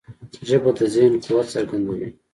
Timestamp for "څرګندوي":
1.55-2.09